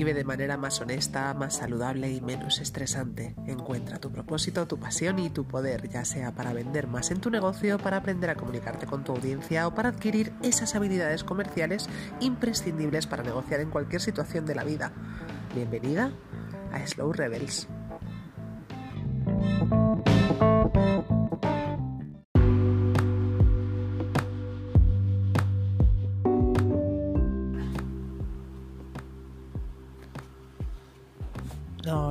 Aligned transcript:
Vive 0.00 0.14
de 0.14 0.24
manera 0.24 0.56
más 0.56 0.80
honesta, 0.80 1.34
más 1.34 1.56
saludable 1.56 2.10
y 2.10 2.22
menos 2.22 2.62
estresante. 2.62 3.34
Encuentra 3.46 3.98
tu 3.98 4.10
propósito, 4.10 4.66
tu 4.66 4.78
pasión 4.78 5.18
y 5.18 5.28
tu 5.28 5.46
poder, 5.46 5.90
ya 5.90 6.06
sea 6.06 6.34
para 6.34 6.54
vender 6.54 6.86
más 6.86 7.10
en 7.10 7.20
tu 7.20 7.28
negocio, 7.28 7.76
para 7.76 7.98
aprender 7.98 8.30
a 8.30 8.34
comunicarte 8.34 8.86
con 8.86 9.04
tu 9.04 9.12
audiencia 9.12 9.66
o 9.66 9.74
para 9.74 9.90
adquirir 9.90 10.32
esas 10.42 10.74
habilidades 10.74 11.22
comerciales 11.22 11.86
imprescindibles 12.18 13.06
para 13.06 13.22
negociar 13.22 13.60
en 13.60 13.68
cualquier 13.68 14.00
situación 14.00 14.46
de 14.46 14.54
la 14.54 14.64
vida. 14.64 14.90
Bienvenida 15.54 16.12
a 16.72 16.86
Slow 16.86 17.12
Rebels. 17.12 17.68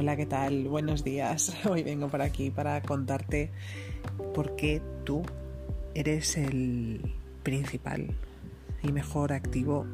Hola, 0.01 0.15
¿qué 0.15 0.25
tal? 0.25 0.69
Buenos 0.69 1.03
días. 1.03 1.53
Hoy 1.69 1.83
vengo 1.83 2.07
por 2.07 2.21
aquí 2.21 2.51
para 2.51 2.81
contarte 2.81 3.51
por 4.33 4.55
qué 4.55 4.81
tú 5.03 5.23
eres 5.93 6.37
el 6.37 7.01
principal 7.43 8.07
y 8.81 8.93
mejor 8.93 9.33
activo 9.33 9.85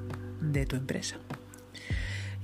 de 0.41 0.67
tu 0.67 0.75
empresa. 0.75 1.17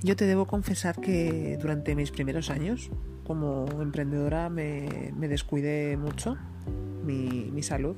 Yo 0.02 0.16
te 0.16 0.26
debo 0.26 0.48
confesar 0.48 1.00
que 1.00 1.56
durante 1.62 1.94
mis 1.94 2.10
primeros 2.10 2.50
años 2.50 2.90
como 3.22 3.66
emprendedora 3.80 4.48
me, 4.48 5.12
descuidé 5.16 5.96
mucho 5.96 6.36
mi, 7.06 7.62
salud. 7.62 7.94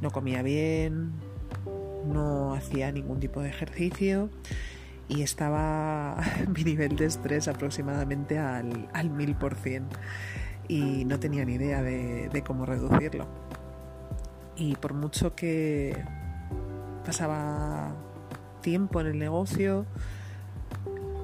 No 0.00 0.10
comía 0.10 0.42
bien, 0.42 1.12
no 2.12 2.54
hacía 2.54 2.90
ningún 2.90 3.20
tipo 3.20 3.40
de 3.40 3.50
ejercicio 3.50 4.30
y 5.08 5.22
estaba 5.22 6.16
mi 6.54 6.64
nivel 6.64 6.96
de 6.96 7.06
estrés 7.06 7.48
aproximadamente 7.48 8.38
al, 8.38 8.88
al 8.92 9.10
mil 9.10 9.34
por 9.34 9.54
cien 9.54 9.88
y 10.68 11.04
no 11.04 11.18
tenía 11.18 11.44
ni 11.44 11.54
idea 11.54 11.82
de, 11.82 12.42
cómo 12.46 12.66
reducirlo. 12.66 13.26
Y 14.56 14.74
por 14.76 14.94
mucho 14.94 15.34
que 15.34 15.96
pasaba 17.04 17.94
tiempo 18.62 19.00
en 19.00 19.08
el 19.08 19.18
negocio, 19.18 19.86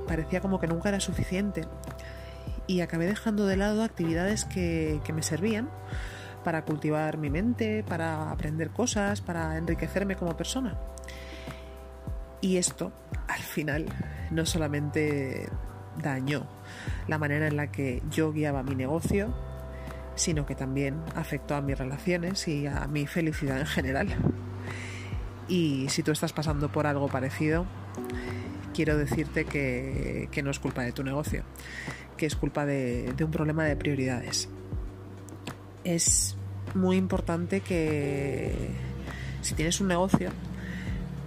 parecía 0.06 0.40
como 0.40 0.60
que 0.60 0.66
nunca 0.66 0.90
era 0.90 1.00
suficiente. 1.00 1.62
Y 2.66 2.80
acabé 2.80 3.06
dejando 3.06 3.46
de 3.46 3.56
lado 3.56 3.82
actividades 3.82 4.44
que, 4.44 5.00
que 5.04 5.12
me 5.12 5.22
servían 5.22 5.68
para 6.44 6.64
cultivar 6.64 7.18
mi 7.18 7.30
mente, 7.30 7.84
para 7.88 8.30
aprender 8.30 8.70
cosas, 8.70 9.20
para 9.20 9.56
enriquecerme 9.56 10.16
como 10.16 10.36
persona. 10.36 10.78
Y 12.40 12.56
esto, 12.56 12.92
al 13.32 13.42
final, 13.42 13.86
no 14.30 14.44
solamente 14.44 15.48
dañó 16.02 16.46
la 17.08 17.18
manera 17.18 17.46
en 17.46 17.56
la 17.56 17.70
que 17.70 18.02
yo 18.10 18.32
guiaba 18.32 18.62
mi 18.62 18.74
negocio, 18.74 19.34
sino 20.14 20.44
que 20.46 20.54
también 20.54 21.02
afectó 21.14 21.54
a 21.54 21.60
mis 21.60 21.78
relaciones 21.78 22.46
y 22.48 22.66
a 22.66 22.86
mi 22.86 23.06
felicidad 23.06 23.58
en 23.58 23.66
general. 23.66 24.08
Y 25.48 25.86
si 25.88 26.02
tú 26.02 26.12
estás 26.12 26.32
pasando 26.32 26.70
por 26.70 26.86
algo 26.86 27.08
parecido, 27.08 27.66
quiero 28.74 28.96
decirte 28.96 29.44
que, 29.44 30.28
no 30.42 30.50
es 30.50 30.58
culpa 30.58 30.82
de 30.82 30.92
tu 30.92 31.02
negocio, 31.02 31.42
que 32.16 32.26
es 32.26 32.36
culpa 32.36 32.66
de, 32.66 33.12
de 33.16 33.24
un 33.24 33.30
problema 33.30 33.64
de 33.64 33.76
prioridades. 33.76 34.48
Es 35.84 36.36
muy 36.74 36.96
importante 36.96 37.60
que 37.60 38.54
si 39.40 39.54
tienes 39.54 39.80
un 39.80 39.88
negocio, 39.88 40.30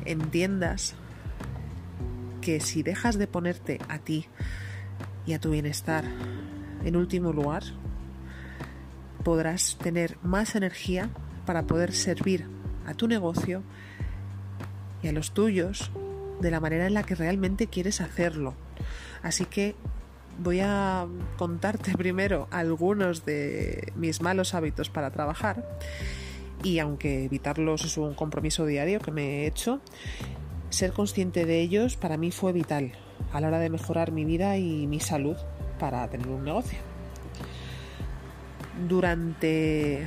entiendas 0.05 0.95
que 2.45 2.59
si 2.59 2.83
dejas 2.83 3.17
de 3.17 3.25
ponerte 3.25 3.79
a 3.89 3.97
ti 3.97 4.27
y 5.25 5.33
a 5.33 5.39
tu 5.39 5.49
bienestar 5.49 6.05
en 6.83 6.95
último 6.95 7.33
lugar, 7.33 7.63
podrás 9.23 9.79
tener 9.81 10.19
más 10.22 10.53
energía 10.53 11.09
para 11.47 11.63
poder 11.63 11.91
servir 11.91 12.45
a 12.85 12.94
tu 12.94 13.07
negocio 13.07 13.63
y 15.01 15.07
a 15.07 15.11
los 15.11 15.33
tuyos 15.33 15.89
de 16.39 16.51
la 16.51 16.59
manera 16.59 16.85
en 16.85 16.94
la 16.94 17.01
que 17.01 17.16
realmente 17.16 17.66
quieres 17.66 18.00
hacerlo. 18.00 18.53
Así 19.23 19.45
que 19.45 19.75
voy 20.38 20.59
a 20.59 21.07
contarte 21.38 21.94
primero 21.97 22.47
algunos 22.51 23.25
de 23.25 23.91
mis 23.95 24.22
malos 24.22 24.53
hábitos 24.53 24.91
para 24.91 25.09
trabajar 25.09 25.66
y 26.62 26.79
aunque 26.79 27.25
evitarlos 27.25 27.85
es 27.85 27.97
un 27.97 28.13
compromiso 28.13 28.66
diario 28.66 29.00
que 29.00 29.12
me 29.12 29.23
he 29.23 29.47
hecho, 29.47 29.81
ser 30.75 30.91
consciente 30.91 31.46
de 31.46 31.62
ellos 31.62 31.96
para 31.96 32.18
mí 32.18 32.31
fue 32.31 32.52
vital 32.52 32.91
a 33.31 33.40
la 33.40 33.47
hora 33.47 33.59
de 33.59 33.69
mejorar 33.69 34.12
mi 34.12 34.25
vida 34.25 34.58
y 34.58 34.88
mi 34.88 35.00
salud 35.00 35.38
para 35.80 36.06
tener 36.09 36.28
un 36.28 36.44
negocio. 36.44 36.78
Durante 38.88 40.06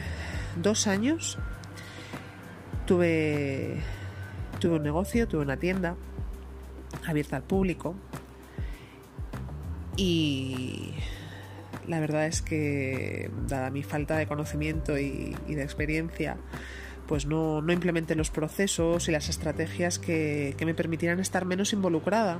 dos 0.56 0.86
años 0.86 1.38
tuve, 2.84 3.80
tuve 4.60 4.76
un 4.76 4.82
negocio, 4.82 5.26
tuve 5.26 5.40
una 5.40 5.56
tienda 5.56 5.96
abierta 7.06 7.36
al 7.36 7.44
público 7.44 7.94
y 9.96 10.92
la 11.86 11.98
verdad 11.98 12.26
es 12.26 12.42
que 12.42 13.30
dada 13.46 13.70
mi 13.70 13.82
falta 13.82 14.18
de 14.18 14.26
conocimiento 14.26 14.98
y, 14.98 15.34
y 15.46 15.54
de 15.54 15.62
experiencia 15.62 16.36
pues 17.08 17.24
no, 17.24 17.62
no 17.62 17.72
implementé 17.72 18.14
los 18.14 18.30
procesos 18.30 19.08
y 19.08 19.12
las 19.12 19.30
estrategias 19.30 19.98
que, 19.98 20.54
me 20.64 20.74
permitieran 20.74 21.18
estar 21.18 21.46
menos 21.46 21.72
involucrada 21.72 22.38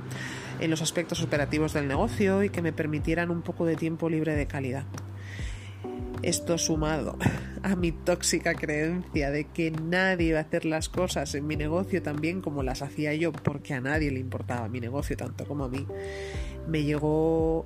en 0.59 0.69
los 0.69 0.83
aspectos 0.83 1.23
operativos 1.23 1.73
del 1.73 1.87
negocio 1.87 2.43
y 2.43 2.49
que 2.49 2.61
me 2.61 2.71
permitieran 2.71 3.31
un 3.31 3.41
poco 3.41 3.65
de 3.65 3.75
tiempo 3.75 4.09
libre 4.09 4.35
de 4.35 4.45
calidad. 4.45 4.85
Esto 6.21 6.57
sumado 6.59 7.17
a 7.63 7.75
mi 7.75 7.91
tóxica 7.91 8.53
creencia 8.53 9.31
de 9.31 9.45
que 9.45 9.71
nadie 9.71 10.27
iba 10.27 10.37
a 10.37 10.43
hacer 10.43 10.65
las 10.65 10.87
cosas 10.87 11.33
en 11.33 11.47
mi 11.47 11.55
negocio 11.55 12.03
tan 12.03 12.17
bien 12.17 12.41
como 12.41 12.61
las 12.61 12.83
hacía 12.83 13.13
yo, 13.15 13.31
porque 13.31 13.73
a 13.73 13.81
nadie 13.81 14.11
le 14.11 14.19
importaba 14.19 14.67
mi 14.67 14.79
negocio 14.79 15.17
tanto 15.17 15.45
como 15.45 15.63
a 15.63 15.69
mí, 15.69 15.87
me 16.67 16.83
llegó 16.83 17.65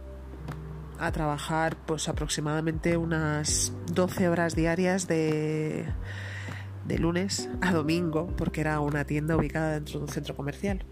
a 1.00 1.12
trabajar 1.12 1.76
pues 1.86 2.08
aproximadamente 2.08 2.96
unas 2.96 3.74
12 3.92 4.30
horas 4.30 4.56
diarias 4.56 5.08
de 5.08 5.86
de 6.86 6.98
lunes 7.00 7.50
a 7.62 7.72
domingo 7.72 8.28
porque 8.38 8.62
era 8.62 8.80
una 8.80 9.06
tienda 9.06 9.36
ubicada 9.38 9.74
dentro 9.74 10.00
de 10.00 10.06
un 10.06 10.12
centro 10.12 10.36
comercial 10.36 10.86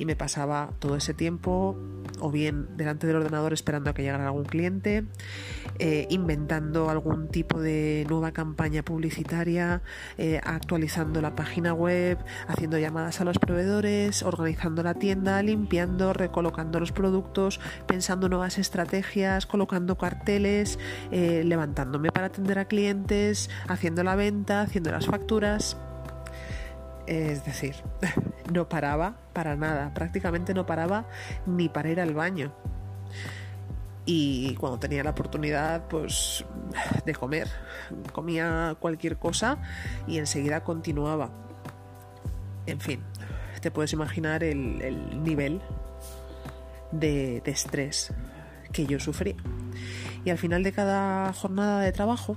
y 0.00 0.06
me 0.06 0.16
pasaba 0.16 0.70
todo 0.78 0.96
ese 0.96 1.12
tiempo 1.12 1.76
o 2.20 2.30
bien 2.30 2.74
delante 2.78 3.06
del 3.06 3.16
ordenador 3.16 3.52
esperando 3.52 3.90
a 3.90 3.94
que 3.94 4.02
llegara 4.02 4.24
algún 4.24 4.46
cliente, 4.46 5.04
eh, 5.78 6.06
inventando 6.08 6.88
algún 6.88 7.28
tipo 7.28 7.60
de 7.60 8.06
nueva 8.08 8.32
campaña 8.32 8.82
publicitaria, 8.82 9.82
eh, 10.16 10.40
actualizando 10.42 11.20
la 11.20 11.34
página 11.36 11.74
web, 11.74 12.16
haciendo 12.48 12.78
llamadas 12.78 13.20
a 13.20 13.24
los 13.24 13.38
proveedores, 13.38 14.22
organizando 14.22 14.82
la 14.82 14.94
tienda, 14.94 15.42
limpiando, 15.42 16.14
recolocando 16.14 16.80
los 16.80 16.92
productos, 16.92 17.60
pensando 17.86 18.30
nuevas 18.30 18.56
estrategias, 18.56 19.44
colocando 19.44 19.98
carteles, 19.98 20.78
eh, 21.10 21.42
levantándome 21.44 22.10
para 22.10 22.28
atender 22.28 22.58
a 22.58 22.64
clientes, 22.64 23.50
haciendo 23.68 24.02
la 24.02 24.16
venta, 24.16 24.62
haciendo 24.62 24.92
las 24.92 25.04
facturas. 25.04 25.76
Es 27.10 27.44
decir, 27.44 27.74
no 28.52 28.68
paraba 28.68 29.16
para 29.32 29.56
nada, 29.56 29.92
prácticamente 29.92 30.54
no 30.54 30.64
paraba 30.64 31.06
ni 31.44 31.68
para 31.68 31.90
ir 31.90 32.00
al 32.00 32.14
baño. 32.14 32.52
Y 34.06 34.54
cuando 34.54 34.78
tenía 34.78 35.02
la 35.02 35.10
oportunidad, 35.10 35.88
pues, 35.88 36.44
de 37.04 37.12
comer, 37.12 37.48
comía 38.12 38.76
cualquier 38.78 39.16
cosa 39.16 39.58
y 40.06 40.18
enseguida 40.18 40.62
continuaba. 40.62 41.30
En 42.66 42.78
fin, 42.78 43.02
te 43.60 43.72
puedes 43.72 43.92
imaginar 43.92 44.44
el, 44.44 45.24
nivel 45.24 45.60
de, 46.92 47.42
de 47.44 47.50
estrés 47.50 48.14
que 48.72 48.86
yo 48.86 49.00
sufrí. 49.00 49.34
Y 50.24 50.30
al 50.30 50.38
final 50.38 50.62
de 50.62 50.70
cada 50.70 51.32
jornada 51.32 51.80
de 51.80 51.90
trabajo, 51.90 52.36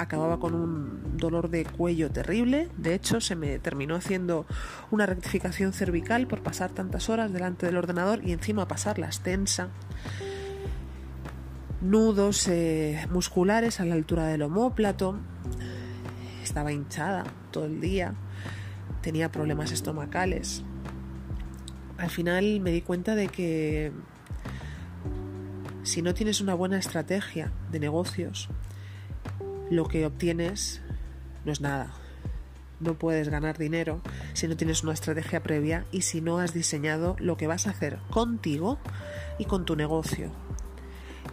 acababa 0.00 0.40
con 0.40 0.54
un 0.54 1.18
dolor 1.18 1.50
de 1.50 1.64
cuello 1.64 2.10
terrible. 2.10 2.68
De 2.78 2.94
hecho, 2.94 3.20
se 3.20 3.36
me 3.36 3.58
terminó 3.58 3.96
haciendo 3.96 4.46
una 4.90 5.04
rectificación 5.04 5.72
cervical 5.74 6.26
por 6.26 6.42
pasar 6.42 6.70
tantas 6.70 7.10
horas 7.10 7.32
delante 7.32 7.66
del 7.66 7.76
ordenador 7.76 8.24
y 8.24 8.32
encima 8.32 8.66
pasarlas 8.66 9.20
tensa. 9.20 9.68
Nudos 11.82 12.48
eh, 12.48 13.06
musculares 13.10 13.80
a 13.80 13.84
la 13.84 13.94
altura 13.94 14.26
del 14.26 14.42
homóplato. 14.42 15.18
Estaba 16.42 16.72
hinchada 16.72 17.24
todo 17.50 17.66
el 17.66 17.80
día. 17.80 18.14
Tenía 19.02 19.30
problemas 19.30 19.70
estomacales. 19.70 20.62
Al 21.98 22.10
final 22.10 22.60
me 22.60 22.70
di 22.70 22.80
cuenta 22.80 23.14
de 23.14 23.28
que 23.28 23.92
si 25.82 26.00
no 26.00 26.14
tienes 26.14 26.40
una 26.40 26.54
buena 26.54 26.78
estrategia 26.78 27.52
de 27.70 27.80
negocios, 27.80 28.48
lo 29.70 29.86
que 29.86 30.04
obtienes 30.04 30.82
no 31.44 31.52
es 31.52 31.60
nada. 31.60 31.94
no 32.80 32.94
puedes 32.94 33.28
ganar 33.28 33.58
dinero 33.58 34.00
si 34.32 34.48
no 34.48 34.56
tienes 34.56 34.82
una 34.82 34.94
estrategia 34.94 35.42
previa 35.42 35.84
y 35.92 36.00
si 36.00 36.22
no 36.22 36.38
has 36.38 36.54
diseñado 36.54 37.14
lo 37.18 37.36
que 37.36 37.46
vas 37.46 37.66
a 37.66 37.70
hacer 37.70 37.98
contigo 38.10 38.78
y 39.38 39.44
con 39.44 39.64
tu 39.64 39.76
negocio. 39.76 40.30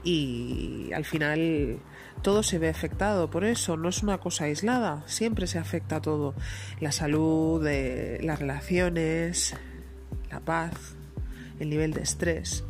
Y 0.03 0.91
al 0.93 1.05
final 1.05 1.79
todo 2.21 2.43
se 2.43 2.59
ve 2.59 2.67
afectado 2.69 3.29
por 3.29 3.45
eso, 3.45 3.77
no 3.77 3.87
es 3.89 4.03
una 4.03 4.17
cosa 4.17 4.45
aislada, 4.45 5.03
siempre 5.07 5.47
se 5.47 5.57
afecta 5.57 5.97
a 5.97 6.01
todo. 6.01 6.35
La 6.81 6.91
salud, 6.91 7.65
eh, 7.65 8.19
las 8.21 8.39
relaciones, 8.39 9.55
la 10.29 10.41
paz, 10.41 10.95
el 11.59 11.69
nivel 11.69 11.93
de 11.93 12.01
estrés. 12.01 12.65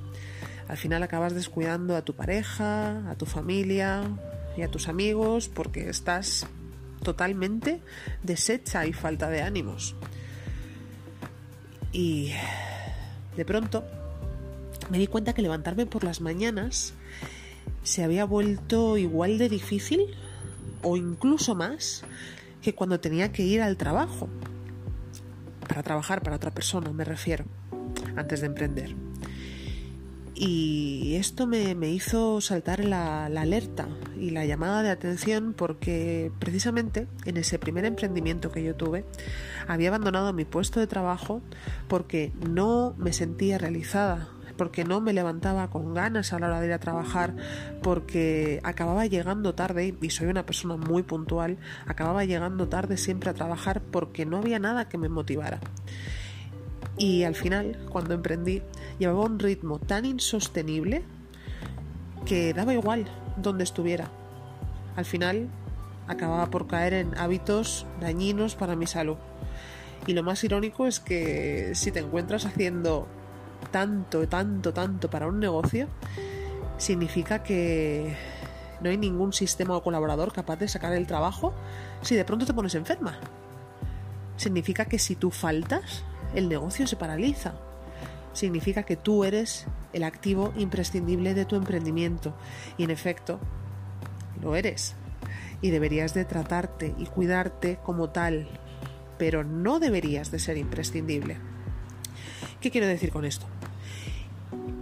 Al 0.68 0.78
final 0.78 1.02
acabas 1.02 1.34
descuidando 1.34 1.96
a 1.96 2.04
tu 2.04 2.16
pareja, 2.16 3.10
a 3.10 3.16
tu 3.16 3.26
familia 3.26 4.04
y 4.58 4.64
a 4.64 4.68
tus 4.68 4.88
amigos 4.88 5.50
porque 5.50 5.90
estás 5.90 6.48
totalmente 7.04 7.80
deshecha 8.24 8.86
y 8.86 8.94
falta 8.94 9.30
de 9.30 9.42
ánimos. 9.42 9.96
Y 11.94 12.32
de 13.36 13.46
pronto 13.46 13.86
me 14.90 14.98
di 14.98 15.08
cuenta 15.08 15.34
que 15.34 15.42
levantarme 15.42 15.86
por 15.86 16.04
las 16.04 16.22
mañanas 16.22 16.94
se 17.84 18.04
había 18.04 18.26
vuelto 18.26 18.98
igual 18.98 19.38
de 19.38 19.48
difícil 19.48 20.02
o 20.82 20.98
incluso 20.98 21.56
más 21.56 22.04
que 22.62 22.76
cuando 22.76 23.00
tenía 23.00 23.32
que 23.32 23.44
ir 23.44 23.62
al 23.62 23.78
trabajo. 23.78 24.28
Para 25.68 25.84
trabajar 25.84 26.22
para 26.22 26.38
otra 26.38 26.52
persona, 26.52 26.92
me 26.92 27.04
refiero, 27.04 27.46
antes 28.16 28.42
de 28.42 28.48
emprender. 28.48 29.07
Y 30.40 31.16
esto 31.16 31.48
me, 31.48 31.74
hizo 31.90 32.42
saltar 32.42 32.86
la, 32.86 33.26
alerta 33.26 33.88
y 34.20 34.30
la 34.30 34.46
llamada 34.46 34.84
de 34.84 34.92
atención 34.92 35.56
porque 35.58 36.32
precisamente 36.38 37.08
en 37.26 37.38
ese 37.38 37.58
primer 37.58 37.86
emprendimiento 37.86 38.52
que 38.52 38.64
yo 38.64 38.76
tuve 38.76 39.04
había 39.68 39.88
abandonado 39.90 40.34
mi 40.34 40.46
puesto 40.46 40.80
de 40.80 40.86
trabajo 40.86 41.42
porque 41.88 42.34
no 42.48 42.94
me 43.00 43.14
sentía 43.14 43.58
realizada, 43.58 44.28
porque 44.58 44.84
no 44.84 45.02
me 45.02 45.12
levantaba 45.12 45.72
con 45.72 45.96
ganas 45.96 46.32
a 46.34 46.40
la 46.40 46.48
hora 46.50 46.62
de 46.62 46.68
ir 46.68 46.74
a 46.74 46.80
trabajar, 46.80 47.36
porque 47.82 48.60
acababa 48.64 49.08
llegando 49.08 49.56
tarde, 49.56 49.96
y 50.00 50.10
soy 50.12 50.28
una 50.28 50.46
persona 50.46 50.78
muy 50.78 51.02
puntual, 51.02 51.58
acababa 51.88 52.26
llegando 52.26 52.68
tarde 52.70 52.98
siempre 52.98 53.32
a 53.32 53.34
trabajar 53.34 53.82
porque 53.82 54.28
no 54.28 54.38
había 54.38 54.60
nada 54.60 54.88
que 54.88 55.00
me 55.00 55.10
motivara. 55.10 55.60
Y 56.98 57.24
al 57.24 57.36
final, 57.36 57.78
cuando 57.90 58.14
emprendí, 58.14 58.62
llevaba 58.98 59.26
un 59.26 59.40
ritmo 59.40 59.80
tan 59.80 60.06
insostenible 60.06 61.04
que 62.26 62.54
daba 62.54 62.74
igual 62.74 63.06
donde 63.38 63.64
estuviera. 63.64 64.10
Al 64.96 65.06
final, 65.06 65.48
acababa 66.08 66.48
por 66.48 66.68
caer 66.68 66.94
en 66.94 67.18
hábitos 67.18 67.86
dañinos 68.02 68.56
para 68.56 68.76
mi 68.76 68.88
salud. 68.88 69.18
Y 70.08 70.14
lo 70.14 70.24
más 70.24 70.44
irónico 70.44 70.88
es 70.88 71.00
que 71.00 71.72
si 71.76 71.92
te 71.92 72.00
encuentras 72.00 72.46
haciendo 72.46 73.08
tanto, 73.72 74.28
tanto, 74.28 74.74
tanto 74.74 75.10
para 75.10 75.28
un 75.28 75.40
negocio, 75.40 75.88
significa 76.78 77.44
que 77.44 78.16
no 78.82 78.90
hay 78.90 78.98
ningún 78.98 79.34
sistema 79.34 79.76
o 79.76 79.84
colaborador 79.84 80.32
capaz 80.32 80.58
de 80.58 80.68
sacar 80.68 80.94
el 80.94 81.08
trabajo 81.08 81.54
si 82.02 82.16
de 82.16 82.26
pronto 82.26 82.46
te 82.46 82.54
pones 82.54 82.76
enferma. 82.76 83.20
Significa 84.38 84.86
que 84.86 85.00
si 85.00 85.16
tú 85.16 85.32
faltas, 85.32 86.04
el 86.38 86.50
negocio 86.50 86.86
se 86.86 86.96
paraliza. 86.96 87.56
Significa 88.34 88.84
que 88.84 88.96
tú 88.96 89.24
eres 89.24 89.66
el 89.94 90.04
activo 90.04 90.54
imprescindible 90.56 91.34
de 91.34 91.46
tu 91.46 91.56
emprendimiento 91.56 92.36
y 92.78 92.84
en 92.84 92.92
efecto 92.92 93.40
lo 94.42 94.56
eres 94.56 94.96
y 95.62 95.72
deberías 95.72 96.14
de 96.14 96.26
tratarte 96.26 96.94
y 97.00 97.06
cuidarte 97.06 97.80
como 97.84 98.12
tal, 98.12 98.48
pero 99.18 99.44
no 99.44 99.80
deberías 99.80 100.30
de 100.30 100.38
ser 100.38 100.58
imprescindible. 100.58 101.38
¿Qué 102.62 102.70
quiero 102.70 102.86
decir 102.86 103.12
con 103.12 103.26
esto? 103.26 103.48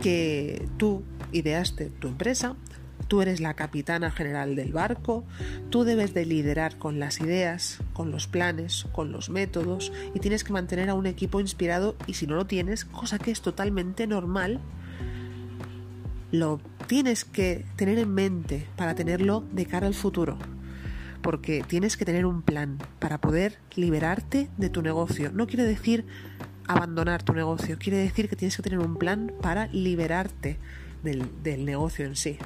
Que 0.01 0.67
tú 0.77 1.03
ideaste 1.31 1.89
tu 1.89 2.09
empresa, 2.09 2.57
Tú 3.07 3.21
eres 3.21 3.39
la 3.39 3.53
capitana 3.53 4.09
general 4.09 4.55
del 4.55 4.71
barco, 4.71 5.23
tú 5.69 5.83
debes 5.83 6.13
de 6.15 6.25
liderar 6.25 6.77
con 6.77 6.99
las 6.99 7.19
ideas, 7.19 7.79
con 7.93 8.09
los 8.09 8.27
planes, 8.27 8.87
con 8.93 9.11
los 9.11 9.29
métodos 9.29 9.91
y 10.15 10.19
tienes 10.19 10.43
que 10.43 10.53
mantener 10.53 10.89
a 10.89 10.95
un 10.95 11.05
equipo 11.05 11.39
inspirado 11.39 11.95
y 12.07 12.15
si 12.15 12.25
no 12.25 12.35
lo 12.35 12.47
tienes, 12.47 12.83
cosa 12.83 13.19
que 13.19 13.29
es 13.29 13.41
totalmente 13.41 14.07
normal, 14.07 14.59
lo 16.31 16.59
tienes 16.87 17.25
que 17.25 17.63
tener 17.75 17.99
en 17.99 18.11
mente 18.11 18.67
para 18.75 18.95
tenerlo 18.95 19.43
de 19.51 19.67
cara 19.67 19.85
al 19.85 19.93
futuro. 19.93 20.37
Porque 21.21 21.63
tienes 21.67 21.97
que 21.97 22.05
tener 22.05 22.25
un 22.25 22.41
plan 22.41 22.79
para 22.99 23.19
poder 23.19 23.57
liberarte 23.75 24.49
de 24.57 24.69
tu 24.69 24.81
negocio. 24.81 25.31
No 25.31 25.47
quiere 25.47 25.63
decir 25.63 26.05
abandonar 26.67 27.23
tu 27.23 27.33
negocio, 27.33 27.77
quiere 27.79 27.97
decir 27.97 28.29
que 28.29 28.35
tienes 28.35 28.57
que 28.57 28.63
tener 28.63 28.79
un 28.79 28.97
plan 28.97 29.31
para 29.41 29.67
liberarte 29.67 30.57
del, 31.03 31.29
del 31.43 31.65
negocio 31.65 32.05
en 32.05 32.15
sí 32.15 32.37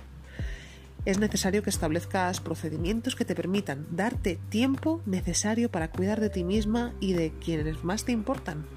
es 1.09 1.17
necesario 1.17 1.63
que 1.63 1.71
establezcas 1.71 2.39
procedimientos 2.39 3.15
que 3.15 3.25
te 3.25 3.33
permitan 3.33 3.87
darte 3.89 4.37
tiempo 4.49 5.01
necesario 5.07 5.71
para 5.71 5.89
cuidar 5.89 6.19
de 6.19 6.29
ti 6.29 6.43
misma 6.43 6.93
y 6.99 7.13
de 7.13 7.31
quienes 7.43 7.83
más 7.83 8.05
te 8.05 8.11
importan. 8.11 8.67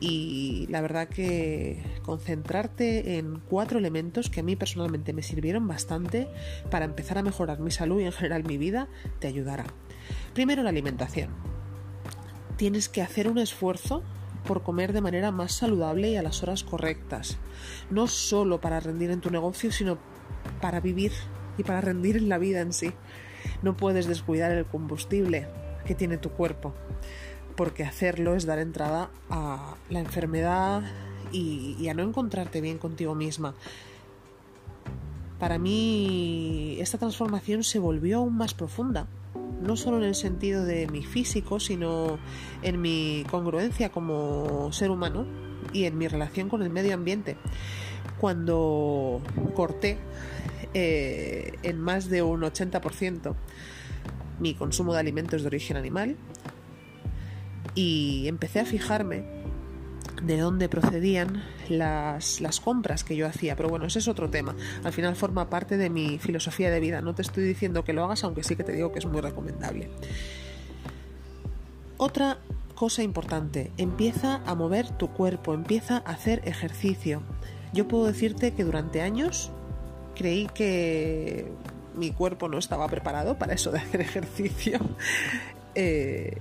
Y 0.00 0.66
la 0.70 0.80
verdad 0.80 1.08
que 1.08 1.82
concentrarte 2.02 3.18
en 3.18 3.40
cuatro 3.40 3.78
elementos 3.78 4.30
que 4.30 4.40
a 4.40 4.42
mí 4.42 4.56
personalmente 4.56 5.12
me 5.12 5.22
sirvieron 5.22 5.68
bastante 5.68 6.28
para 6.70 6.86
empezar 6.86 7.18
a 7.18 7.22
mejorar 7.22 7.60
mi 7.60 7.70
salud 7.70 8.00
y 8.00 8.04
en 8.04 8.12
general 8.12 8.44
mi 8.44 8.56
vida 8.56 8.88
te 9.18 9.26
ayudará. 9.28 9.66
Primero 10.32 10.62
la 10.62 10.70
alimentación. 10.70 11.28
Tienes 12.56 12.88
que 12.88 13.02
hacer 13.02 13.28
un 13.28 13.36
esfuerzo 13.36 14.02
por 14.46 14.62
comer 14.62 14.94
de 14.94 15.02
manera 15.02 15.30
más 15.30 15.52
saludable 15.52 16.08
y 16.08 16.16
a 16.16 16.22
las 16.22 16.42
horas 16.42 16.64
correctas. 16.64 17.36
No 17.90 18.06
solo 18.06 18.62
para 18.62 18.80
rendir 18.80 19.10
en 19.10 19.20
tu 19.20 19.30
negocio, 19.30 19.70
sino 19.70 19.98
para 20.62 20.80
vivir 20.80 21.12
y 21.60 21.62
para 21.62 21.82
rendir 21.82 22.16
en 22.16 22.28
la 22.30 22.38
vida 22.38 22.60
en 22.60 22.72
sí. 22.72 22.92
No 23.62 23.76
puedes 23.76 24.06
descuidar 24.06 24.50
el 24.50 24.64
combustible 24.64 25.46
que 25.84 25.94
tiene 25.94 26.16
tu 26.16 26.30
cuerpo, 26.30 26.74
porque 27.54 27.84
hacerlo 27.84 28.34
es 28.34 28.46
dar 28.46 28.58
entrada 28.58 29.10
a 29.28 29.74
la 29.90 30.00
enfermedad 30.00 30.82
y, 31.32 31.86
a 31.88 31.94
no 31.94 32.02
encontrarte 32.02 32.60
bien 32.62 32.78
contigo 32.78 33.14
misma. 33.14 33.54
Para 35.38 35.58
mí 35.58 36.76
esta 36.80 36.98
transformación 36.98 37.62
se 37.62 37.78
volvió 37.78 38.18
aún 38.18 38.36
más 38.36 38.54
profunda, 38.54 39.06
no 39.62 39.76
solo 39.76 39.98
en 39.98 40.04
el 40.04 40.14
sentido 40.14 40.64
de 40.64 40.86
mi 40.86 41.02
físico, 41.02 41.60
sino 41.60 42.18
en 42.62 42.80
mi 42.80 43.24
congruencia 43.30 43.90
como 43.90 44.72
ser 44.72 44.90
humano 44.90 45.26
y 45.74 45.84
en 45.84 45.98
mi 45.98 46.08
relación 46.08 46.48
con 46.48 46.62
el 46.62 46.70
medio 46.70 46.94
ambiente. 46.94 47.36
Cuando 48.18 49.22
corté 49.54 49.98
eh, 50.74 51.54
en 51.62 51.78
más 51.80 52.08
de 52.08 52.22
un 52.22 52.42
80% 52.42 53.34
mi 54.38 54.54
consumo 54.54 54.94
de 54.94 55.00
alimentos 55.00 55.42
de 55.42 55.48
origen 55.48 55.76
animal 55.76 56.16
y 57.74 58.26
empecé 58.26 58.60
a 58.60 58.64
fijarme 58.64 59.24
de 60.22 60.38
dónde 60.38 60.68
procedían 60.68 61.42
las, 61.68 62.40
las, 62.40 62.60
compras 62.60 63.04
que 63.04 63.16
yo 63.16 63.26
hacía. 63.26 63.56
Pero 63.56 63.68
bueno, 63.68 63.86
ese 63.86 64.00
es 64.00 64.08
otro 64.08 64.28
tema. 64.28 64.54
Al 64.84 64.92
final 64.92 65.16
forma 65.16 65.48
parte 65.48 65.76
de 65.76 65.88
mi 65.88 66.18
filosofía 66.18 66.70
de 66.70 66.80
vida. 66.80 67.00
No 67.00 67.14
te 67.14 67.22
estoy 67.22 67.44
diciendo 67.44 67.84
que 67.84 67.92
lo 67.92 68.04
hagas, 68.04 68.24
aunque 68.24 68.42
sí 68.42 68.56
que 68.56 68.64
te 68.64 68.72
digo 68.72 68.92
que 68.92 68.98
es 68.98 69.06
muy 69.06 69.20
recomendable. 69.20 69.90
Otra 71.96 72.38
cosa 72.74 73.02
importante, 73.02 73.70
empieza 73.76 74.42
a 74.46 74.54
mover 74.54 74.88
tu 74.88 75.08
cuerpo, 75.10 75.52
empieza 75.52 75.98
a 75.98 76.12
hacer 76.12 76.40
ejercicio. 76.46 77.22
Yo 77.72 77.86
puedo 77.86 78.06
decirte 78.06 78.54
que 78.54 78.64
durante 78.64 79.02
años 79.02 79.52
creí 80.20 80.48
que 80.52 81.50
mi 81.94 82.10
cuerpo 82.10 82.46
no 82.46 82.58
estaba 82.58 82.86
preparado 82.88 83.38
para 83.38 83.54
eso 83.54 83.72
de 83.72 83.78
hacer 83.78 84.02
ejercicio. 84.02 84.78
Eh, 85.74 86.36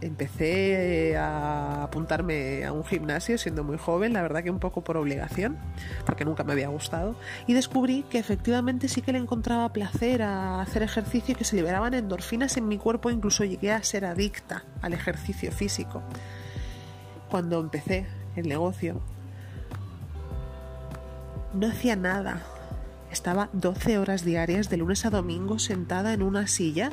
empecé 0.00 1.16
a 1.16 1.84
apuntarme 1.84 2.64
a 2.64 2.72
un 2.72 2.84
gimnasio 2.84 3.38
siendo 3.38 3.62
muy 3.62 3.78
joven, 3.78 4.12
la 4.12 4.22
verdad 4.22 4.42
que 4.42 4.50
un 4.50 4.58
poco 4.58 4.82
por 4.82 4.96
obligación, 4.96 5.56
porque 6.04 6.24
nunca 6.24 6.42
me 6.42 6.52
había 6.52 6.66
gustado, 6.66 7.14
y 7.46 7.54
descubrí 7.54 8.04
que 8.10 8.18
efectivamente 8.18 8.88
sí 8.88 9.02
que 9.02 9.12
le 9.12 9.18
encontraba 9.18 9.72
placer 9.72 10.22
a 10.22 10.60
hacer 10.60 10.82
ejercicio 10.82 11.36
que 11.36 11.44
se 11.44 11.54
liberaban 11.54 11.94
endorfinas 11.94 12.56
en 12.56 12.66
mi 12.66 12.76
cuerpo, 12.76 13.10
incluso 13.10 13.44
llegué 13.44 13.70
a 13.70 13.84
ser 13.84 14.04
adicta 14.04 14.64
al 14.82 14.94
ejercicio 14.94 15.52
físico. 15.52 16.02
Cuando 17.30 17.60
empecé 17.60 18.06
el 18.34 18.48
negocio, 18.48 19.00
no 21.54 21.68
hacía 21.68 21.94
nada 21.94 22.42
estaba 23.10 23.48
12 23.52 23.98
horas 23.98 24.24
diarias 24.24 24.68
de 24.70 24.76
lunes 24.76 25.04
a 25.04 25.10
domingo 25.10 25.58
sentada 25.58 26.12
en 26.12 26.22
una 26.22 26.46
silla, 26.46 26.90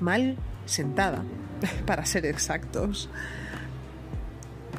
mal 0.00 0.36
sentada, 0.66 1.24
para 1.86 2.04
ser 2.06 2.26
exactos. 2.26 3.08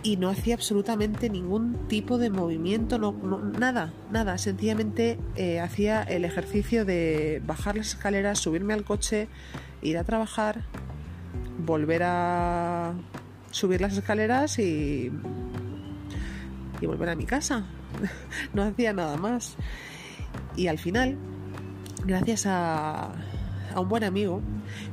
Y 0.01 0.16
no 0.16 0.30
hacía 0.30 0.56
absolutamente 0.56 1.30
ningún 1.30 1.88
tipo 1.89 2.18
de 2.18 2.30
movimiento, 2.30 2.98
no, 2.98 3.12
nada, 3.12 3.94
nada. 4.12 4.38
Sencillamente 4.38 5.20
eh, 5.36 5.60
hacía 5.60 6.04
el 6.04 6.24
ejercicio 6.24 6.86
de 6.86 7.42
bajar 7.46 7.75
las 7.75 7.89
escaleras, 7.89 8.39
subirme 8.39 8.74
al 8.74 8.86
coche, 8.86 9.28
ir 9.82 9.98
a 9.98 10.06
trabajar, 10.06 10.63
volver 11.66 12.04
a 12.04 12.94
subir 13.51 13.82
las 13.82 13.98
escaleras 13.98 14.58
y, 14.60 15.12
y 16.80 16.86
volver 16.86 17.10
a 17.10 17.16
mi 17.16 17.25
casa. 17.25 17.66
no 18.54 18.63
hacía 18.63 18.94
nada 18.94 19.18
más. 19.18 19.58
Y 20.56 20.68
al 20.68 20.78
final, 20.78 21.18
gracias 22.06 22.46
a, 22.46 23.12
a 23.74 23.80
un 23.80 23.90
buen 23.90 24.04
amigo, 24.04 24.42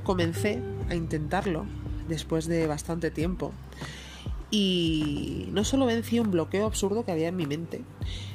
comencé 0.05 0.62
a 0.88 0.95
intentarlo 0.95 1.66
después 2.09 2.47
de 2.47 2.66
bastante 2.66 3.11
tiempo. 3.11 3.52
Y 4.50 5.49
no 5.52 5.64
solo 5.64 5.87
vencí 5.87 6.21
un 6.21 6.31
bloqueo 6.31 6.66
absurdo 6.66 7.05
que 7.05 7.12
había 7.12 7.28
en 7.28 7.37
mi 7.37 7.47
mente, 7.47 7.83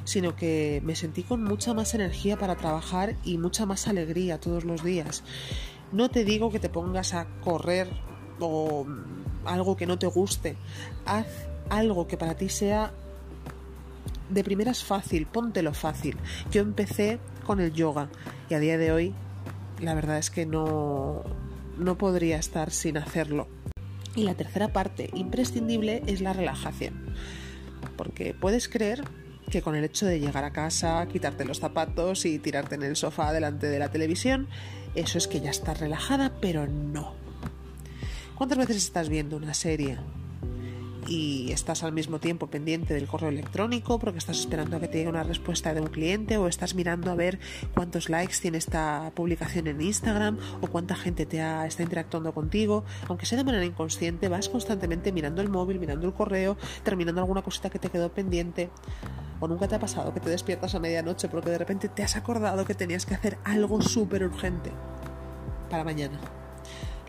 sino 0.03 0.35
que 0.35 0.81
me 0.83 0.95
sentí 0.95 1.23
con 1.23 1.43
mucha 1.43 1.73
más 1.73 1.93
energía 1.93 2.37
para 2.37 2.57
trabajar 2.57 3.15
y 3.23 3.37
mucha 3.37 3.65
más 3.65 3.87
alegría 3.87 4.39
todos 4.39 4.65
los 4.65 4.83
días. 4.83 5.23
No 5.91 6.09
te 6.09 6.25
digo 6.25 6.51
que 6.51 6.59
te 6.59 6.69
pongas 6.69 7.13
a 7.13 7.27
correr 7.41 7.89
o 8.39 8.85
algo 9.45 9.77
que 9.77 9.85
no 9.85 9.97
te 9.97 10.07
guste. 10.07 10.57
Haz 11.05 11.27
algo 11.69 12.07
que 12.07 12.17
para 12.17 12.35
ti 12.35 12.49
sea 12.49 12.91
de 14.31 14.43
primeras 14.43 14.83
fácil, 14.83 15.27
póntelo 15.27 15.73
fácil. 15.73 16.17
Yo 16.51 16.61
empecé 16.61 17.19
con 17.45 17.59
el 17.59 17.73
yoga 17.73 18.09
y 18.49 18.53
a 18.53 18.59
día 18.59 18.77
de 18.77 18.91
hoy 18.91 19.13
la 19.79 19.93
verdad 19.93 20.17
es 20.17 20.29
que 20.29 20.45
no, 20.45 21.23
no 21.77 21.97
podría 21.97 22.37
estar 22.37 22.71
sin 22.71 22.97
hacerlo. 22.97 23.47
Y 24.15 24.23
la 24.23 24.35
tercera 24.35 24.73
parte 24.73 25.09
imprescindible 25.13 26.03
es 26.05 26.21
la 26.21 26.33
relajación. 26.33 27.15
Porque 27.97 28.33
puedes 28.33 28.67
creer 28.67 29.03
que 29.49 29.61
con 29.61 29.75
el 29.75 29.83
hecho 29.83 30.05
de 30.05 30.19
llegar 30.19 30.43
a 30.43 30.51
casa, 30.51 31.05
quitarte 31.11 31.45
los 31.45 31.59
zapatos 31.59 32.25
y 32.25 32.39
tirarte 32.39 32.75
en 32.75 32.83
el 32.83 32.95
sofá 32.95 33.33
delante 33.33 33.67
de 33.67 33.79
la 33.79 33.91
televisión, 33.91 34.47
eso 34.95 35.17
es 35.17 35.27
que 35.27 35.41
ya 35.41 35.49
estás 35.49 35.79
relajada, 35.79 36.33
pero 36.41 36.67
no. 36.67 37.13
¿Cuántas 38.35 38.57
veces 38.57 38.77
estás 38.77 39.09
viendo 39.09 39.37
una 39.37 39.53
serie 39.53 39.97
y 41.07 41.51
estás 41.51 41.83
al 41.83 41.93
mismo 41.93 42.19
tiempo 42.19 42.47
pendiente 42.47 42.93
del 42.93 43.07
correo 43.07 43.29
electrónico 43.29 43.99
porque 43.99 44.19
estás 44.19 44.39
esperando 44.39 44.77
a 44.77 44.79
que 44.79 44.87
te 44.87 44.99
llegue 44.99 45.09
una 45.09 45.23
respuesta 45.23 45.73
de 45.73 45.81
un 45.81 45.87
cliente 45.87 46.37
o 46.37 46.47
estás 46.47 46.75
mirando 46.75 47.11
a 47.11 47.15
ver 47.15 47.39
cuántos 47.73 48.09
likes 48.09 48.35
tiene 48.41 48.57
esta 48.57 49.11
publicación 49.15 49.67
en 49.67 49.81
Instagram 49.81 50.37
o 50.61 50.67
cuánta 50.67 50.95
gente 50.95 51.25
te 51.25 51.39
está 51.65 51.83
interactuando 51.83 52.33
contigo, 52.33 52.83
aunque 53.07 53.25
sea 53.25 53.37
de 53.37 53.43
manera 53.43 53.65
inconsciente, 53.65 54.29
vas 54.29 54.49
constantemente 54.49 55.11
mirando 55.11 55.41
el 55.41 55.49
móvil, 55.49 55.79
mirando 55.79 56.07
el 56.07 56.13
correo, 56.13 56.57
terminando 56.83 57.21
alguna 57.21 57.41
cosita 57.41 57.69
que 57.69 57.79
te 57.79 57.89
quedó 57.89 58.13
pendiente. 58.13 58.69
¿O 59.39 59.47
nunca 59.47 59.67
te 59.67 59.75
ha 59.75 59.79
pasado 59.79 60.13
que 60.13 60.19
te 60.19 60.29
despiertas 60.29 60.75
a 60.75 60.79
medianoche 60.79 61.27
porque 61.27 61.49
de 61.49 61.57
repente 61.57 61.89
te 61.89 62.03
has 62.03 62.15
acordado 62.15 62.63
que 62.63 62.75
tenías 62.75 63.07
que 63.07 63.15
hacer 63.15 63.39
algo 63.43 63.81
súper 63.81 64.23
urgente 64.23 64.71
para 65.69 65.83
mañana? 65.83 66.19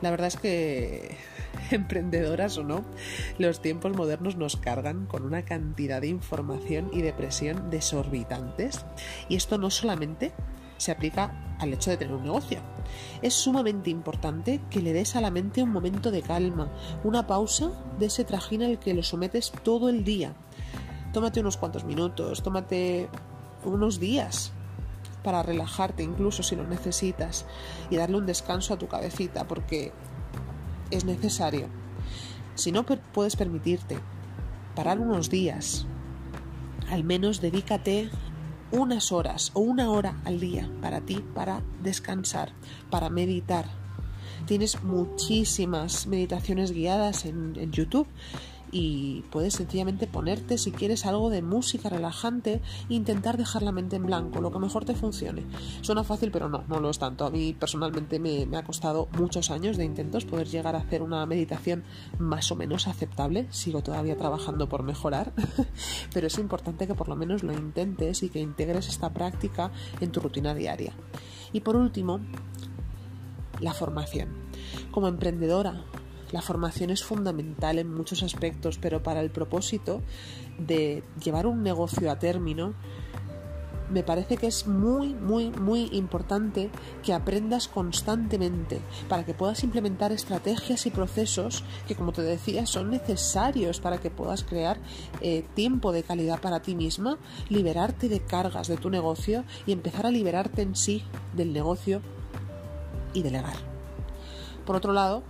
La 0.02 0.10
verdad 0.10 0.28
es 0.28 0.36
que 0.36 1.16
emprendedoras 1.70 2.58
o 2.58 2.64
no, 2.64 2.84
los 3.38 3.62
tiempos 3.62 3.96
modernos 3.96 4.36
nos 4.36 4.56
cargan 4.56 5.06
con 5.06 5.24
una 5.24 5.44
cantidad 5.44 6.00
de 6.00 6.08
información 6.08 6.90
y 6.92 7.02
de 7.02 7.12
presión 7.12 7.70
desorbitantes. 7.70 8.84
Y 9.28 9.36
esto 9.36 9.56
no 9.58 9.70
solamente 9.70 10.32
se 10.76 10.90
aplica 10.90 11.54
al 11.60 11.72
hecho 11.72 11.90
de 11.90 11.96
tener 11.96 12.14
un 12.14 12.24
negocio. 12.24 12.58
Es 13.22 13.34
sumamente 13.34 13.90
importante 13.90 14.60
que 14.68 14.82
le 14.82 14.92
des 14.92 15.14
a 15.14 15.20
la 15.20 15.30
mente 15.30 15.62
un 15.62 15.70
momento 15.70 16.10
de 16.10 16.22
calma, 16.22 16.72
una 17.04 17.28
pausa 17.28 17.70
de 18.00 18.06
ese 18.06 18.24
trajín 18.24 18.64
al 18.64 18.80
que 18.80 18.92
lo 18.92 19.04
sometes 19.04 19.52
todo 19.62 19.88
el 19.88 20.02
día. 20.02 20.34
Tómate 21.12 21.40
unos 21.40 21.56
cuantos 21.56 21.84
minutos, 21.84 22.42
tómate 22.42 23.08
unos 23.64 24.00
días 24.00 24.52
para 25.22 25.42
relajarte 25.42 26.02
incluso 26.02 26.42
si 26.42 26.56
lo 26.56 26.66
necesitas 26.66 27.46
y 27.90 27.96
darle 27.96 28.16
un 28.18 28.26
descanso 28.26 28.74
a 28.74 28.78
tu 28.78 28.88
cabecita 28.88 29.46
porque 29.46 29.92
es 30.90 31.04
necesario. 31.04 31.68
Si 32.54 32.72
no 32.72 32.84
puedes 32.84 33.36
permitirte 33.36 33.98
parar 34.74 34.98
unos 34.98 35.30
días, 35.30 35.86
al 36.90 37.04
menos 37.04 37.40
dedícate 37.40 38.10
unas 38.70 39.12
horas 39.12 39.50
o 39.54 39.60
una 39.60 39.90
hora 39.90 40.20
al 40.24 40.40
día 40.40 40.70
para 40.80 41.00
ti, 41.00 41.24
para 41.34 41.62
descansar, 41.82 42.52
para 42.90 43.10
meditar. 43.10 43.66
Tienes 44.46 44.82
muchísimas 44.82 46.06
meditaciones 46.06 46.72
guiadas 46.72 47.26
en, 47.26 47.54
en 47.56 47.70
YouTube 47.70 48.08
y 48.72 49.22
puedes 49.30 49.54
sencillamente 49.54 50.06
ponerte 50.06 50.56
si 50.56 50.72
quieres 50.72 51.04
algo 51.04 51.28
de 51.28 51.42
música 51.42 51.90
relajante 51.90 52.62
e 52.88 52.94
intentar 52.94 53.36
dejar 53.36 53.62
la 53.62 53.70
mente 53.70 53.96
en 53.96 54.06
blanco, 54.06 54.40
lo 54.40 54.50
que 54.50 54.58
mejor 54.58 54.86
te 54.86 54.94
funcione. 54.94 55.44
Suena 55.82 56.02
fácil, 56.02 56.30
pero 56.30 56.48
no, 56.48 56.64
no 56.66 56.80
lo 56.80 56.88
es 56.88 56.98
tanto. 56.98 57.26
A 57.26 57.30
mí 57.30 57.52
personalmente 57.52 58.18
me, 58.18 58.46
me 58.46 58.56
ha 58.56 58.64
costado 58.64 59.08
muchos 59.18 59.50
años 59.50 59.76
de 59.76 59.84
intentos 59.84 60.24
poder 60.24 60.48
llegar 60.48 60.74
a 60.74 60.78
hacer 60.78 61.02
una 61.02 61.24
meditación 61.26 61.84
más 62.18 62.50
o 62.50 62.56
menos 62.56 62.88
aceptable. 62.88 63.46
Sigo 63.50 63.82
todavía 63.82 64.16
trabajando 64.16 64.68
por 64.68 64.82
mejorar, 64.82 65.34
pero 66.14 66.26
es 66.26 66.38
importante 66.38 66.86
que 66.86 66.94
por 66.94 67.08
lo 67.08 67.16
menos 67.16 67.42
lo 67.42 67.52
intentes 67.52 68.22
y 68.22 68.30
que 68.30 68.40
integres 68.40 68.88
esta 68.88 69.12
práctica 69.12 69.70
en 70.00 70.10
tu 70.10 70.20
rutina 70.20 70.54
diaria. 70.54 70.94
Y 71.52 71.60
por 71.60 71.76
último, 71.76 72.20
la 73.60 73.74
formación. 73.74 74.28
Como 74.90 75.08
emprendedora, 75.08 75.84
la 76.32 76.42
formación 76.42 76.90
es 76.90 77.04
fundamental 77.04 77.78
en 77.78 77.92
muchos 77.92 78.22
aspectos, 78.22 78.78
pero 78.78 79.02
para 79.02 79.20
el 79.20 79.30
propósito 79.30 80.02
de 80.58 81.04
llevar 81.22 81.46
un 81.46 81.62
negocio 81.62 82.10
a 82.10 82.18
término, 82.18 82.74
me 83.92 84.02
parece 84.02 84.38
que 84.38 84.46
es 84.46 84.66
muy, 84.66 85.14
muy, 85.14 85.50
muy 85.50 85.90
importante 85.92 86.70
que 87.02 87.12
aprendas 87.12 87.68
constantemente 87.68 88.80
para 89.08 89.24
que 89.24 89.34
puedas 89.34 89.62
implementar 89.64 90.12
estrategias 90.12 90.86
y 90.86 90.90
procesos 90.90 91.62
que, 91.86 91.94
como 91.94 92.12
te 92.12 92.22
decía, 92.22 92.64
son 92.64 92.90
necesarios 92.90 93.80
para 93.80 93.98
que 93.98 94.10
puedas 94.10 94.44
crear 94.44 94.78
eh, 95.20 95.44
tiempo 95.54 95.92
de 95.92 96.02
calidad 96.02 96.40
para 96.40 96.62
ti 96.62 96.74
misma, 96.74 97.18
liberarte 97.50 98.08
de 98.08 98.20
cargas 98.20 98.68
de 98.68 98.78
tu 98.78 98.88
negocio 98.88 99.44
y 99.66 99.72
empezar 99.72 100.06
a 100.06 100.10
liberarte 100.10 100.62
en 100.62 100.74
sí 100.74 101.04
del 101.34 101.52
negocio 101.52 102.00
y 103.12 103.22
delegar. 103.22 103.56
Por 104.64 104.76
otro 104.76 104.92
lado, 104.92 105.22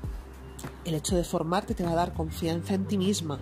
el 0.85 0.95
hecho 0.95 1.17
de 1.17 1.25
formarte 1.25 1.75
te 1.75 1.85
va 1.85 1.93
a 1.93 1.97
dar 1.97 2.15
confianza 2.15 2.75
en 2.75 2.87
ti 2.87 2.99
misma, 2.99 3.39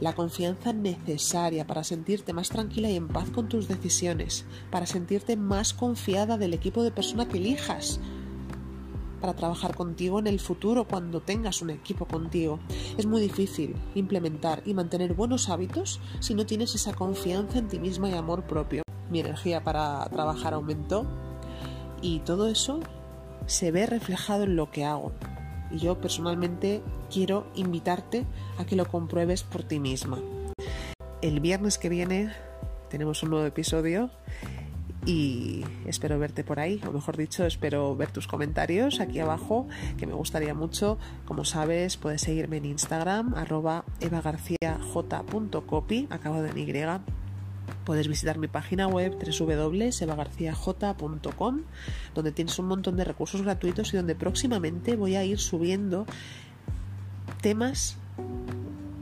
la 0.00 0.14
confianza 0.14 0.72
necesaria 0.72 1.66
para 1.66 1.84
sentirte 1.84 2.32
más 2.32 2.50
tranquila 2.50 2.88
y 2.90 2.96
en 2.96 3.08
paz 3.08 3.30
con 3.30 3.48
tus 3.48 3.68
decisiones, 3.68 4.44
para 4.70 4.86
sentirte 4.86 5.36
más 5.36 5.74
confiada 5.74 6.38
del 6.38 6.54
equipo 6.54 6.82
de 6.82 6.90
persona 6.90 7.26
que 7.26 7.38
elijas, 7.38 8.00
para 9.20 9.34
trabajar 9.34 9.74
contigo 9.74 10.18
en 10.20 10.28
el 10.28 10.38
futuro 10.38 10.86
cuando 10.86 11.20
tengas 11.20 11.60
un 11.62 11.70
equipo 11.70 12.06
contigo. 12.06 12.60
Es 12.96 13.06
muy 13.06 13.20
difícil 13.20 13.74
implementar 13.94 14.62
y 14.64 14.74
mantener 14.74 15.14
buenos 15.14 15.48
hábitos 15.48 16.00
si 16.20 16.34
no 16.34 16.46
tienes 16.46 16.74
esa 16.74 16.94
confianza 16.94 17.58
en 17.58 17.68
ti 17.68 17.80
misma 17.80 18.08
y 18.08 18.14
amor 18.14 18.44
propio. 18.44 18.82
Mi 19.10 19.20
energía 19.20 19.64
para 19.64 20.04
trabajar 20.10 20.54
aumentó 20.54 21.06
y 22.00 22.20
todo 22.20 22.46
eso 22.46 22.80
se 23.46 23.72
ve 23.72 23.86
reflejado 23.86 24.44
en 24.44 24.54
lo 24.54 24.70
que 24.70 24.84
hago, 24.84 25.12
y 25.70 25.78
yo 25.78 26.00
personalmente 26.00 26.82
quiero 27.12 27.46
invitarte 27.54 28.24
a 28.58 28.64
que 28.64 28.76
lo 28.76 28.86
compruebes 28.86 29.42
por 29.42 29.62
ti 29.62 29.78
misma. 29.78 30.18
El 31.20 31.40
viernes 31.40 31.78
que 31.78 31.88
viene 31.88 32.32
tenemos 32.90 33.22
un 33.22 33.30
nuevo 33.30 33.46
episodio 33.46 34.10
y 35.04 35.64
espero 35.86 36.18
verte 36.18 36.42
por 36.44 36.60
ahí, 36.60 36.80
o 36.86 36.92
mejor 36.92 37.16
dicho, 37.16 37.46
espero 37.46 37.96
ver 37.96 38.10
tus 38.10 38.26
comentarios 38.26 39.00
aquí 39.00 39.20
abajo, 39.20 39.66
que 39.96 40.06
me 40.06 40.12
gustaría 40.12 40.52
mucho. 40.54 40.98
Como 41.24 41.46
sabes, 41.46 41.96
puedes 41.96 42.20
seguirme 42.20 42.58
en 42.58 42.66
Instagram, 42.66 43.34
arroba 43.34 43.86
evagarciaj.copy, 44.00 46.08
acabo 46.10 46.42
de 46.42 46.50
en 46.50 46.58
Y, 46.58 46.66
Puedes 47.84 48.08
visitar 48.08 48.38
mi 48.38 48.48
página 48.48 48.86
web 48.86 49.18
www.evagarciaj.com 49.18 51.62
donde 52.14 52.32
tienes 52.32 52.58
un 52.58 52.66
montón 52.66 52.96
de 52.96 53.04
recursos 53.04 53.42
gratuitos 53.42 53.94
y 53.94 53.96
donde 53.96 54.14
próximamente 54.14 54.96
voy 54.96 55.16
a 55.16 55.24
ir 55.24 55.38
subiendo 55.38 56.06
temas 57.40 57.96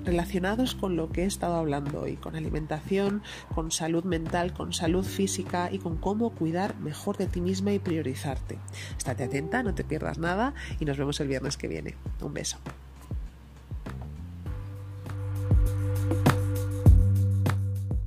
relacionados 0.05 0.75
con 0.75 0.97
lo 0.97 1.11
que 1.11 1.25
he 1.25 1.27
estado 1.27 1.57
hablando 1.57 2.01
hoy, 2.01 2.17
con 2.17 2.37
alimentación, 2.37 3.23
con 3.55 3.71
salud 3.71 4.05
mental, 4.05 4.55
con 4.55 4.73
salud 4.73 5.05
física 5.05 5.69
y 5.71 5.79
con 5.79 5.97
cómo 5.97 6.31
cuidar 6.31 6.79
mejor 6.79 7.17
de 7.17 7.27
ti 7.27 7.41
misma 7.41 7.73
y 7.73 7.81
priorizarte. 7.81 8.59
Estate 8.97 9.25
atenta, 9.25 9.63
no 9.63 9.75
te 9.75 9.85
pierdas 9.85 10.19
nada 10.19 10.55
y 10.79 10.85
nos 10.85 10.97
vemos 10.97 11.19
el 11.21 11.29
viernes 11.29 11.57
que 11.57 11.69
viene. 11.69 11.97
Un 12.23 12.33
beso. 12.33 12.59